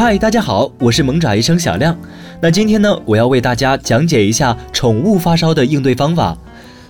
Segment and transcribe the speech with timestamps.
[0.00, 1.98] 嗨，大家好，我是萌爪医生小亮。
[2.40, 6.38] 那今天呢，我要为大家讲解一下宠物发烧的应对方法。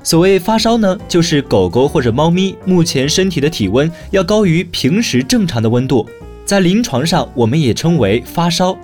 [0.02, 6.06] 所谓发烧呢，就是狗狗或者猫咪目前身体的体温要高于平时正常的温度，
[6.44, 8.76] 在临床上我们也称为发烧。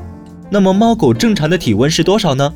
[0.48, 2.50] 那么猫狗正常的体温是多少呢？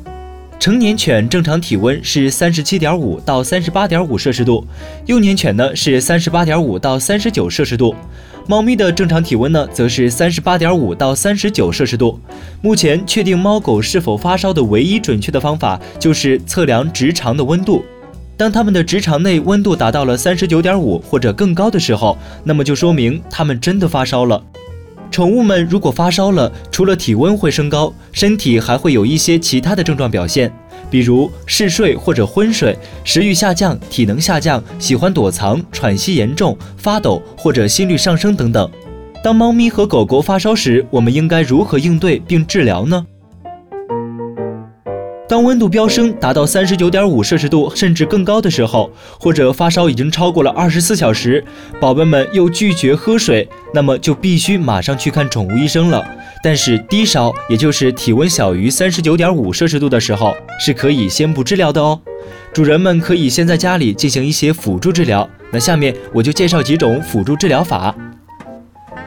[0.59, 4.67] 成年犬正常体温是三十七点五到三十八点五摄氏度，
[5.05, 7.95] 幼年犬呢是三十八点五到三十九摄氏度。
[8.45, 12.19] 猫咪的正常体温呢，则是三十八点五到三十九摄氏度。
[12.61, 17.85] 目前确定猫狗是否发烧的唯一准确的方法，就是测量直肠的温度。
[18.35, 24.43] 当它们的直肠内温度达到了三十九点五或者更高的时候，那么就说明它们真的发烧了。
[25.11, 30.51] 宠物们如果发烧了，除了体温会升高，身体还会有一些其他的症状表现。
[30.89, 38.69] 比如嗜睡或者昏睡、食欲下降、体能下降、喜欢躲藏、喘息严重、发抖或者心率上升等等。
[39.23, 43.05] 当猫咪和狗狗发烧时，我们应该如何应对并治疗呢？
[45.29, 51.45] 当温度飙升达到三十九点五摄氏度甚至更高的时候，或者发烧已经超过了二十四小时，
[51.79, 56.03] 宝贝们又拒绝喝水，那么就必须马上去看宠物医生了。
[56.43, 62.01] 但是低烧，也就是体温小于三十九点五摄氏度的时候，是可以先不治疗的哦。
[62.51, 65.29] 主人们可以先在家里进行一些辅助治疗。
[65.51, 67.95] 那下面我就介绍几种辅助治疗法。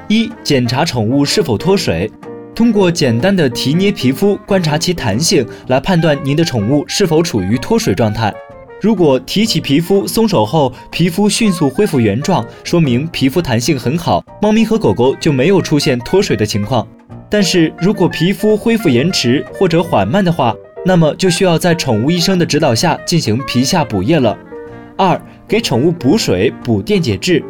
[0.07, 2.09] 一、检查宠物是否脱水。
[2.55, 8.33] 通过简单的提捏皮肤，观察其弹性，来判断您的宠物是否处于脱水状态。
[8.78, 16.86] 如果提起皮肤松手后，皮肤迅速恢复原状，说明皮肤弹性很好，猫咪和狗狗就没有出现脱水的情况。
[17.30, 20.55] 但是如果皮肤恢复延迟或者缓慢的话，
[20.85, 24.36] 那么就需要在宠物医生的指导下进行皮下补液了。
[24.98, 25.18] 二、
[25.48, 27.42] 给宠物补水、补电解质。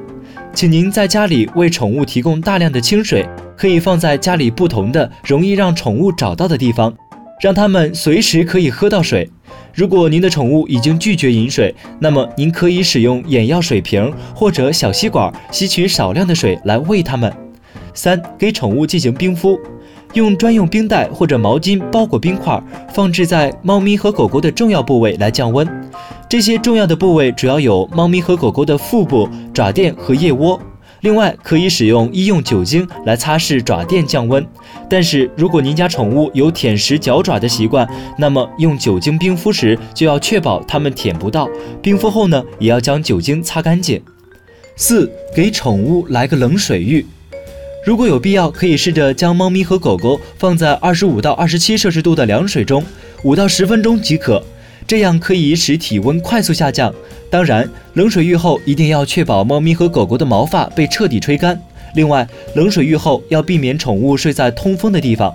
[0.54, 3.26] 请您在家里为宠物提供大量的清水，
[3.56, 6.92] 可以放在家里不同的、容易让宠物找到的地方，
[7.40, 9.28] 让它们随时可以喝到水。
[9.74, 17.32] 如果您的宠物已经拒绝饮水，那么您可以使用眼药水瓶或者小吸管吸取少量的水来喂它们。
[17.94, 19.58] 三、给宠物进行冰敷。
[20.14, 22.62] 用专用冰袋或者毛巾包裹冰块，
[22.92, 25.66] 放置在猫咪和狗狗的重要部位来降温。
[26.32, 30.58] 这些重要的部位主要有猫咪和狗狗的腹部、爪垫和腋窝。
[31.02, 34.42] 另外，可以使用医用酒精来擦拭爪垫降温。
[34.88, 41.46] 但是如果您家宠物有舔食脚爪的习惯，那么用酒精冰敷时就要确保它们舔不到。
[41.82, 44.02] 冰敷后呢，也要将酒精擦干净。
[44.74, 47.04] 四，给宠物来个冷水浴。
[47.84, 52.82] 如果有必要，可以试着将猫咪和狗狗放在二十五到二十七摄氏度的凉水中，
[53.22, 54.42] 五到十分钟即可，
[54.86, 56.92] 这样可以使体温快速下降。
[57.30, 61.60] 当然，冷水浴后一定要确保猫咪和狗狗的毛发被彻底吹干。
[61.94, 65.34] 另外，冷水浴后要避免宠物睡在通风的地方，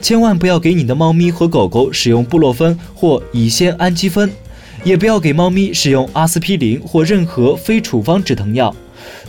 [0.00, 4.30] 千万不要给你的猫咪和狗狗使用布洛芬或乙酰氨基酚，
[4.84, 8.74] 也不要给猫咪使用阿司匹林或任何非处方止疼药。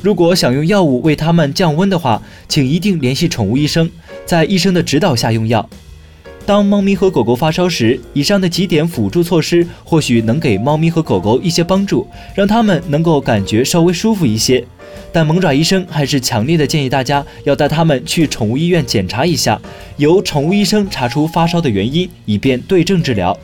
[0.02, 3.90] 如果想用药物为它们降温的话，请一定联系宠物医生，
[4.26, 5.68] 在医生的指导下用药。
[6.48, 14.66] 当猫咪和狗狗发烧时，以上的几点辅助措施或许能给猫咪和狗狗一些帮助，让它们能够感觉稍微舒服一些。
[15.12, 19.60] 但萌爪医生还是强烈的建议大家要带它们去宠物医院检查一下，
[19.98, 23.38] 由宠物医生查出发烧的原因，以便对症治疗。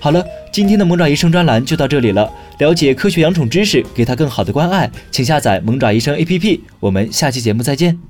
[0.00, 2.28] 好了，今天的萌爪医生专栏就到这里了。
[2.58, 6.58] 了解科学养宠知识，给它更好的关爱，请下载萌爪医生 APP。
[6.80, 8.09] 我们下期节目再见。